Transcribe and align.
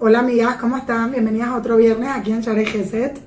Hola 0.00 0.20
amigas, 0.20 0.58
¿cómo 0.58 0.76
están? 0.76 1.10
Bienvenidas 1.10 1.48
a 1.48 1.56
otro 1.56 1.76
viernes 1.76 2.08
aquí 2.08 2.30
en 2.30 2.40
Sharei 2.40 2.66
Geset. 2.66 3.18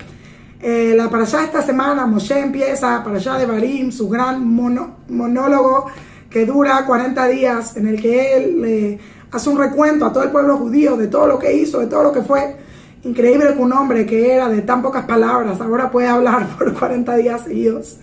Eh, 0.61 0.93
la 0.95 1.09
para 1.09 1.23
allá 1.23 1.39
de 1.39 1.45
esta 1.47 1.61
semana, 1.61 2.05
Moshe 2.05 2.39
empieza 2.39 3.03
para 3.03 3.17
allá 3.17 3.37
de 3.37 3.45
Barim, 3.45 3.91
su 3.91 4.07
gran 4.07 4.47
monólogo 4.47 5.87
que 6.29 6.45
dura 6.45 6.85
40 6.85 7.27
días, 7.27 7.75
en 7.75 7.87
el 7.87 8.01
que 8.01 8.37
él 8.37 9.01
hace 9.31 9.49
un 9.49 9.57
recuento 9.57 10.05
a 10.05 10.13
todo 10.13 10.23
el 10.23 10.29
pueblo 10.29 10.55
judío 10.55 10.95
de 10.95 11.07
todo 11.07 11.27
lo 11.27 11.37
que 11.37 11.53
hizo, 11.53 11.81
de 11.81 11.87
todo 11.87 12.03
lo 12.03 12.13
que 12.13 12.21
fue. 12.21 12.55
Increíble 13.03 13.53
que 13.53 13.59
un 13.59 13.73
hombre 13.73 14.05
que 14.05 14.33
era 14.33 14.47
de 14.47 14.61
tan 14.61 14.81
pocas 14.81 15.03
palabras 15.03 15.59
ahora 15.59 15.91
puede 15.91 16.07
hablar 16.07 16.47
por 16.57 16.73
40 16.73 17.17
días 17.17 17.41
seguidos. 17.43 17.97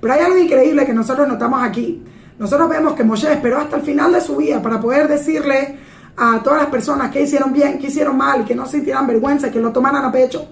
Pero 0.00 0.14
hay 0.14 0.20
algo 0.22 0.36
increíble 0.36 0.84
que 0.84 0.92
nosotros 0.92 1.28
notamos 1.28 1.62
aquí. 1.62 2.02
Nosotros 2.40 2.68
vemos 2.70 2.94
que 2.94 3.04
Moshe 3.04 3.32
esperó 3.32 3.58
hasta 3.58 3.76
el 3.76 3.82
final 3.82 4.12
de 4.12 4.20
su 4.20 4.34
vida 4.34 4.60
para 4.60 4.80
poder 4.80 5.06
decirle 5.06 5.89
a 6.16 6.42
todas 6.42 6.62
las 6.62 6.70
personas 6.70 7.10
que 7.10 7.22
hicieron 7.22 7.52
bien, 7.52 7.78
que 7.78 7.86
hicieron 7.86 8.16
mal, 8.16 8.44
que 8.44 8.54
no 8.54 8.66
sintieran 8.66 9.06
vergüenza, 9.06 9.50
que 9.50 9.60
lo 9.60 9.72
tomaran 9.72 10.04
a 10.04 10.12
pecho. 10.12 10.46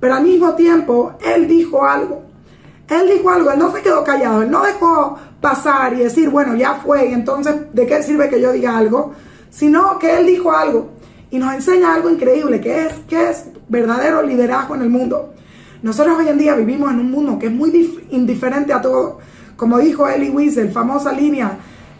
Pero 0.00 0.14
al 0.14 0.22
mismo 0.22 0.54
tiempo, 0.54 1.14
él 1.24 1.48
dijo 1.48 1.84
algo. 1.84 2.22
Él 2.88 3.08
dijo 3.08 3.30
algo, 3.30 3.50
él 3.50 3.58
no 3.58 3.70
se 3.72 3.82
quedó 3.82 4.02
callado, 4.02 4.42
él 4.42 4.50
no 4.50 4.62
dejó 4.62 5.18
pasar 5.40 5.92
y 5.92 5.98
decir, 5.98 6.30
bueno, 6.30 6.56
ya 6.56 6.74
fue, 6.74 7.10
y 7.10 7.12
entonces, 7.12 7.54
¿de 7.72 7.86
qué 7.86 8.02
sirve 8.02 8.30
que 8.30 8.40
yo 8.40 8.50
diga 8.50 8.78
algo? 8.78 9.12
Sino 9.50 9.98
que 9.98 10.16
él 10.16 10.26
dijo 10.26 10.52
algo 10.52 10.90
y 11.30 11.38
nos 11.38 11.54
enseña 11.54 11.94
algo 11.94 12.08
increíble, 12.08 12.60
que 12.60 12.86
es, 12.86 12.92
que 13.06 13.30
es 13.30 13.44
verdadero 13.68 14.22
liderazgo 14.22 14.74
en 14.74 14.82
el 14.82 14.88
mundo. 14.88 15.34
Nosotros 15.82 16.18
hoy 16.18 16.28
en 16.28 16.38
día 16.38 16.54
vivimos 16.54 16.90
en 16.90 17.00
un 17.00 17.10
mundo 17.10 17.38
que 17.38 17.46
es 17.46 17.52
muy 17.52 17.70
indiferente 18.10 18.72
a 18.72 18.80
todo. 18.80 19.18
Como 19.56 19.78
dijo 19.78 20.08
Eli 20.08 20.30
Wiesel, 20.30 20.70
famosa 20.70 21.12
línea, 21.12 21.58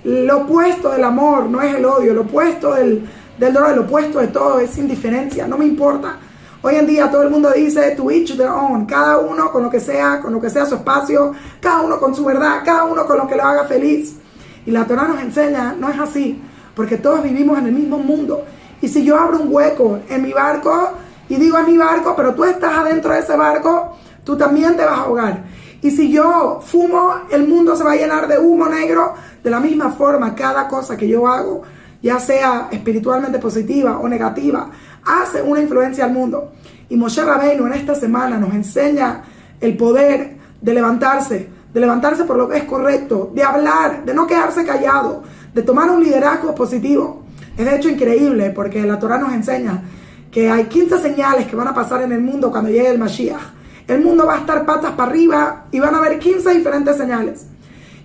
lo 0.09 0.39
opuesto 0.39 0.91
del 0.91 1.05
amor 1.05 1.51
no 1.51 1.61
es 1.61 1.75
el 1.75 1.85
odio, 1.85 2.15
lo 2.15 2.23
opuesto 2.23 2.75
del, 2.75 3.07
del 3.39 3.53
dolor, 3.53 3.77
lo 3.77 3.83
opuesto 3.83 4.21
de 4.21 4.29
todo 4.29 4.59
es 4.59 4.79
indiferencia, 4.79 5.47
no 5.47 5.59
me 5.59 5.67
importa. 5.67 6.17
Hoy 6.63 6.77
en 6.77 6.87
día 6.87 7.11
todo 7.11 7.23
el 7.23 7.31
mundo 7.31 7.51
dice 7.55 7.95
to 7.95 8.11
each 8.11 8.35
their 8.37 8.49
own, 8.49 8.87
cada 8.87 9.19
uno 9.19 9.53
con 9.53 9.63
lo 9.63 9.71
que 9.71 9.81
sea, 9.81 10.21
con 10.21 10.33
lo 10.33 10.41
que 10.41 10.49
sea 10.49 10.65
su 10.65 10.77
espacio, 10.77 11.33
cada 11.61 11.83
uno 11.83 12.01
con 12.01 12.15
su 12.15 12.25
verdad, 12.25 12.63
cada 12.65 12.85
uno 12.85 13.07
con 13.07 13.19
lo 13.19 13.29
que 13.29 13.37
lo 13.37 13.43
haga 13.43 13.65
feliz. 13.65 14.17
Y 14.65 14.71
la 14.71 14.87
Torah 14.87 15.07
nos 15.07 15.21
enseña, 15.21 15.75
no 15.79 15.91
es 15.91 15.99
así, 15.99 16.41
porque 16.75 16.97
todos 16.97 17.23
vivimos 17.23 17.59
en 17.59 17.67
el 17.67 17.73
mismo 17.73 17.99
mundo. 17.99 18.45
Y 18.81 18.89
si 18.89 19.05
yo 19.05 19.19
abro 19.19 19.41
un 19.41 19.53
hueco 19.53 20.01
en 20.09 20.23
mi 20.23 20.33
barco 20.33 20.93
y 21.29 21.37
digo 21.37 21.59
en 21.59 21.67
mi 21.67 21.77
barco, 21.77 22.15
pero 22.17 22.35
tú 22.35 22.45
estás 22.45 22.79
adentro 22.79 23.13
de 23.13 23.21
ese 23.21 23.37
barco, 23.37 23.97
tú 24.25 24.37
también 24.39 24.75
te 24.75 24.85
vas 24.85 24.99
a 24.99 25.03
ahogar. 25.03 25.45
Y 25.81 25.93
si 25.93 26.11
yo 26.11 26.61
fumo, 26.65 27.15
el 27.31 27.47
mundo 27.47 27.77
se 27.77 27.85
va 27.85 27.93
a 27.93 27.97
llenar 27.97 28.27
de 28.27 28.39
humo 28.39 28.67
negro. 28.67 29.15
De 29.43 29.51
la 29.51 29.61
misma 29.61 29.91
forma, 29.91 30.35
cada 30.35 30.69
cosa 30.69 30.97
que 30.97 31.09
yo 31.09 31.27
hago, 31.27 31.63
ya 32.03 32.19
sea 32.19 32.69
espiritualmente 32.71 33.39
positiva 33.39 33.99
o 33.99 34.09
negativa, 34.09 34.71
hace 35.05 35.43
una 35.43 35.61
influencia 35.61 36.05
al 36.05 36.13
mundo. 36.13 36.53
Y 36.89 36.97
Moshe 36.97 37.25
Rabbeinu 37.25 37.67
en 37.67 37.75
esta 37.75 37.95
semana 37.95 38.39
nos 38.39 38.55
enseña 38.55 39.23
el 39.61 39.77
poder 39.77 40.37
de 40.61 40.75
levantarse, 40.75 41.49
de 41.73 41.81
levantarse 41.81 42.25
por 42.25 42.37
lo 42.37 42.49
que 42.49 42.59
es 42.59 42.65
correcto, 42.65 43.31
de 43.35 43.43
hablar, 43.43 44.05
de 44.05 44.15
no 44.15 44.27
quedarse 44.27 44.65
callado, 44.65 45.23
de 45.55 45.63
tomar 45.63 45.91
un 45.91 46.03
liderazgo 46.03 46.55
positivo. 46.55 47.25
Es 47.57 47.65
de 47.65 47.77
hecho 47.77 47.89
increíble 47.89 48.51
porque 48.51 48.83
la 48.85 48.99
Torah 48.99 49.19
nos 49.19 49.33
enseña 49.33 49.83
que 50.31 50.51
hay 50.51 50.65
15 50.65 50.99
señales 50.99 51.47
que 51.47 51.57
van 51.57 51.69
a 51.69 51.75
pasar 51.75 52.03
en 52.03 52.13
el 52.13 52.21
mundo 52.21 52.51
cuando 52.51 52.71
llegue 52.71 52.91
el 52.91 52.99
Mashiach 52.99 53.59
el 53.89 54.03
mundo 54.03 54.27
va 54.27 54.35
a 54.35 54.39
estar 54.41 54.67
patas 54.67 54.93
para 54.93 55.11
arriba 55.11 55.65
y 55.73 55.81
van 55.81 55.95
a 55.95 55.99
haber 55.99 56.19
15 56.19 56.55
diferentes 56.55 56.97
señales. 56.97 57.47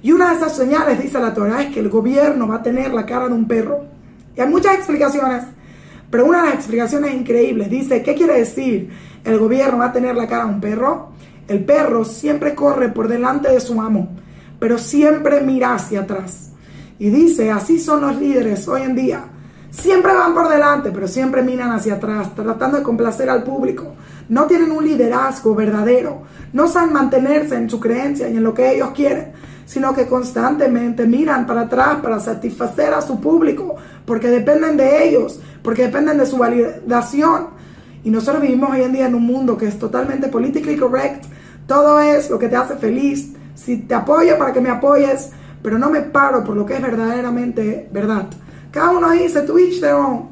Y 0.03 0.11
una 0.11 0.29
de 0.29 0.35
esas 0.35 0.55
señales, 0.55 1.01
dice 1.01 1.17
la 1.19 1.33
Torah, 1.33 1.63
es 1.63 1.73
que 1.73 1.79
el 1.79 1.89
gobierno 1.89 2.47
va 2.47 2.55
a 2.55 2.61
tener 2.61 2.93
la 2.93 3.05
cara 3.05 3.29
de 3.29 3.33
un 3.33 3.47
perro. 3.47 3.85
Y 4.35 4.41
hay 4.41 4.49
muchas 4.49 4.75
explicaciones, 4.75 5.43
pero 6.09 6.25
una 6.25 6.41
de 6.41 6.49
las 6.49 6.55
explicaciones 6.55 7.13
increíbles 7.13 7.69
dice, 7.69 8.03
¿qué 8.03 8.13
quiere 8.13 8.37
decir? 8.37 8.91
El 9.23 9.39
gobierno 9.39 9.79
va 9.79 9.85
a 9.85 9.93
tener 9.93 10.15
la 10.15 10.27
cara 10.27 10.45
de 10.45 10.53
un 10.53 10.59
perro. 10.61 11.13
El 11.47 11.63
perro 11.63 12.03
siempre 12.03 12.53
corre 12.53 12.89
por 12.89 13.07
delante 13.07 13.49
de 13.49 13.61
su 13.61 13.81
amo, 13.81 14.09
pero 14.59 14.77
siempre 14.77 15.39
mira 15.39 15.73
hacia 15.73 16.01
atrás. 16.01 16.51
Y 16.99 17.09
dice, 17.09 17.49
así 17.49 17.79
son 17.79 18.01
los 18.01 18.17
líderes 18.17 18.67
hoy 18.67 18.81
en 18.81 18.95
día. 18.95 19.23
Siempre 19.73 20.13
van 20.13 20.35
por 20.35 20.49
delante, 20.49 20.91
pero 20.91 21.07
siempre 21.07 21.41
miran 21.41 21.71
hacia 21.71 21.95
atrás, 21.95 22.35
tratando 22.35 22.77
de 22.77 22.83
complacer 22.83 23.27
al 23.27 23.43
público. 23.43 23.95
No 24.29 24.45
tienen 24.45 24.71
un 24.71 24.85
liderazgo 24.85 25.55
verdadero. 25.55 26.21
No 26.53 26.67
saben 26.67 26.93
mantenerse 26.93 27.55
en 27.55 27.67
su 27.67 27.79
creencia 27.79 28.29
y 28.29 28.37
en 28.37 28.43
lo 28.43 28.53
que 28.53 28.75
ellos 28.75 28.91
quieren, 28.91 29.31
sino 29.65 29.95
que 29.95 30.05
constantemente 30.05 31.07
miran 31.07 31.47
para 31.47 31.61
atrás 31.61 31.97
para 32.03 32.19
satisfacer 32.19 32.93
a 32.93 33.01
su 33.01 33.19
público, 33.19 33.75
porque 34.05 34.29
dependen 34.29 34.77
de 34.77 35.07
ellos, 35.07 35.39
porque 35.63 35.87
dependen 35.87 36.19
de 36.19 36.27
su 36.27 36.37
validación. 36.37 37.47
Y 38.03 38.11
nosotros 38.11 38.43
vivimos 38.43 38.69
hoy 38.69 38.83
en 38.83 38.93
día 38.93 39.07
en 39.07 39.15
un 39.15 39.25
mundo 39.25 39.57
que 39.57 39.67
es 39.67 39.79
totalmente 39.79 40.27
politically 40.27 40.77
correct. 40.77 41.25
Todo 41.65 41.99
es 41.99 42.29
lo 42.29 42.37
que 42.37 42.47
te 42.47 42.55
hace 42.55 42.75
feliz. 42.75 43.33
Si 43.55 43.77
te 43.77 43.95
apoyo 43.95 44.37
para 44.37 44.53
que 44.53 44.61
me 44.61 44.69
apoyes, 44.69 45.31
pero 45.63 45.79
no 45.79 45.89
me 45.89 46.01
paro 46.01 46.43
por 46.43 46.55
lo 46.55 46.63
que 46.63 46.75
es 46.75 46.81
verdaderamente 46.81 47.89
verdad. 47.91 48.27
Cada 48.73 48.89
uno 48.89 49.11
dice 49.11 49.43
Twitch 49.43 49.79
de 49.79 49.93
on. 49.93 50.29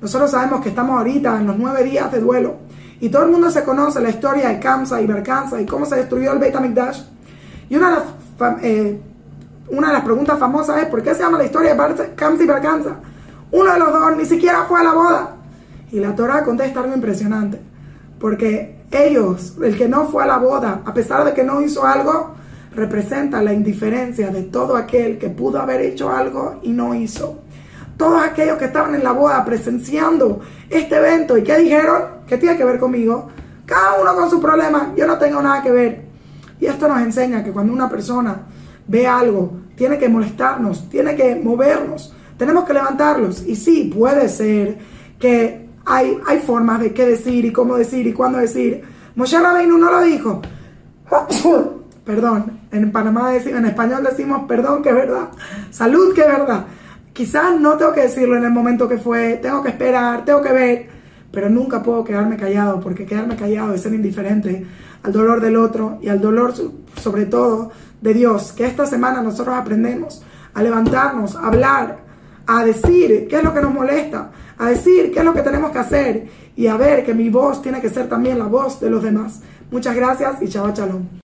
Nosotros 0.00 0.30
sabemos 0.30 0.62
que 0.62 0.70
estamos 0.70 0.96
ahorita 0.96 1.38
en 1.38 1.46
los 1.46 1.58
nueve 1.58 1.84
días 1.84 2.10
de 2.10 2.20
duelo. 2.20 2.56
Y 3.00 3.10
todo 3.10 3.24
el 3.24 3.30
mundo 3.30 3.50
se 3.50 3.62
conoce 3.64 4.00
la 4.00 4.08
historia 4.08 4.48
de 4.48 4.58
Kamsa 4.58 5.02
y 5.02 5.06
Berkansa 5.06 5.60
y 5.60 5.66
cómo 5.66 5.84
se 5.84 5.96
destruyó 5.96 6.32
el 6.32 6.38
Beit 6.38 6.56
HaMikdash. 6.56 7.02
Y 7.68 7.76
una 7.76 7.90
de, 7.90 7.96
las, 7.96 8.64
eh, 8.64 8.98
una 9.68 9.88
de 9.88 9.92
las 9.92 10.04
preguntas 10.04 10.38
famosas 10.38 10.80
es 10.80 10.86
¿por 10.86 11.02
qué 11.02 11.14
se 11.14 11.20
llama 11.20 11.36
la 11.36 11.44
historia 11.44 11.74
de 11.74 12.14
Kamsa 12.14 12.42
y 12.42 12.46
Berkansa? 12.46 12.96
Uno 13.50 13.70
de 13.70 13.78
los 13.78 13.92
dos 13.92 14.16
ni 14.16 14.24
siquiera 14.24 14.64
fue 14.64 14.80
a 14.80 14.84
la 14.84 14.94
boda. 14.94 15.36
Y 15.90 16.00
la 16.00 16.16
Torah 16.16 16.44
contesta 16.44 16.80
algo 16.80 16.94
impresionante. 16.94 17.60
Porque 18.18 18.84
ellos, 18.90 19.58
el 19.62 19.76
que 19.76 19.86
no 19.86 20.06
fue 20.06 20.22
a 20.22 20.26
la 20.26 20.38
boda, 20.38 20.80
a 20.86 20.94
pesar 20.94 21.26
de 21.26 21.34
que 21.34 21.44
no 21.44 21.60
hizo 21.60 21.84
algo, 21.84 22.36
representa 22.74 23.42
la 23.42 23.52
indiferencia 23.52 24.30
de 24.30 24.44
todo 24.44 24.76
aquel 24.76 25.18
que 25.18 25.28
pudo 25.28 25.60
haber 25.60 25.82
hecho 25.82 26.10
algo 26.10 26.58
y 26.62 26.70
no 26.70 26.94
hizo 26.94 27.42
todos 28.02 28.20
aquellos 28.20 28.58
que 28.58 28.64
estaban 28.64 28.96
en 28.96 29.04
la 29.04 29.12
boda 29.12 29.44
presenciando 29.44 30.40
este 30.68 30.96
evento 30.96 31.38
y 31.38 31.44
que 31.44 31.56
dijeron 31.56 32.02
que 32.26 32.36
tiene 32.36 32.56
que 32.56 32.64
ver 32.64 32.80
conmigo, 32.80 33.28
cada 33.64 34.00
uno 34.02 34.12
con 34.16 34.28
su 34.28 34.40
problema, 34.40 34.92
yo 34.96 35.06
no 35.06 35.18
tengo 35.18 35.40
nada 35.40 35.62
que 35.62 35.70
ver. 35.70 36.04
Y 36.58 36.66
esto 36.66 36.88
nos 36.88 37.00
enseña 37.00 37.44
que 37.44 37.52
cuando 37.52 37.72
una 37.72 37.88
persona 37.88 38.42
ve 38.88 39.06
algo, 39.06 39.52
tiene 39.76 39.98
que 39.98 40.08
molestarnos, 40.08 40.90
tiene 40.90 41.14
que 41.14 41.36
movernos, 41.36 42.12
tenemos 42.36 42.64
que 42.64 42.72
levantarlos. 42.72 43.46
Y 43.46 43.54
sí, 43.54 43.92
puede 43.96 44.28
ser 44.28 44.78
que 45.20 45.68
hay, 45.86 46.18
hay 46.26 46.40
formas 46.40 46.80
de 46.80 46.92
qué 46.92 47.06
decir 47.06 47.44
y 47.44 47.52
cómo 47.52 47.76
decir 47.76 48.04
y 48.04 48.12
cuándo 48.12 48.38
decir. 48.38 48.82
Moshe 49.14 49.38
Rabbeinu 49.38 49.78
no 49.78 49.92
lo 49.92 50.00
dijo. 50.02 50.42
perdón, 52.04 52.58
en 52.72 52.90
Panamá 52.90 53.32
en 53.36 53.64
español 53.64 54.02
decimos 54.02 54.42
perdón 54.48 54.82
que 54.82 54.88
es 54.88 54.94
verdad, 54.96 55.28
salud 55.70 56.12
que 56.12 56.22
es 56.22 56.26
verdad. 56.26 56.66
Quizás 57.12 57.60
no 57.60 57.76
tengo 57.76 57.92
que 57.92 58.02
decirlo 58.02 58.36
en 58.36 58.44
el 58.44 58.50
momento 58.50 58.88
que 58.88 58.96
fue, 58.96 59.34
tengo 59.34 59.62
que 59.62 59.68
esperar, 59.68 60.24
tengo 60.24 60.40
que 60.40 60.52
ver, 60.52 60.88
pero 61.30 61.50
nunca 61.50 61.82
puedo 61.82 62.04
quedarme 62.04 62.36
callado, 62.36 62.80
porque 62.80 63.04
quedarme 63.04 63.36
callado 63.36 63.74
es 63.74 63.82
ser 63.82 63.92
indiferente 63.92 64.66
al 65.02 65.12
dolor 65.12 65.40
del 65.40 65.56
otro 65.56 65.98
y 66.00 66.08
al 66.08 66.20
dolor 66.20 66.54
sobre 66.96 67.26
todo 67.26 67.70
de 68.00 68.14
Dios. 68.14 68.52
Que 68.52 68.66
esta 68.66 68.86
semana 68.86 69.20
nosotros 69.20 69.54
aprendemos 69.54 70.22
a 70.54 70.62
levantarnos, 70.62 71.36
a 71.36 71.48
hablar, 71.48 71.98
a 72.46 72.64
decir 72.64 73.26
qué 73.28 73.36
es 73.36 73.44
lo 73.44 73.52
que 73.52 73.60
nos 73.60 73.74
molesta, 73.74 74.30
a 74.58 74.68
decir 74.68 75.10
qué 75.12 75.18
es 75.18 75.24
lo 75.24 75.34
que 75.34 75.42
tenemos 75.42 75.70
que 75.70 75.78
hacer 75.78 76.28
y 76.56 76.66
a 76.66 76.76
ver 76.76 77.04
que 77.04 77.14
mi 77.14 77.28
voz 77.28 77.62
tiene 77.62 77.80
que 77.80 77.90
ser 77.90 78.08
también 78.08 78.38
la 78.38 78.46
voz 78.46 78.80
de 78.80 78.90
los 78.90 79.02
demás. 79.02 79.40
Muchas 79.70 79.94
gracias 79.94 80.40
y 80.42 80.48
chao, 80.48 80.72
chalón. 80.72 81.21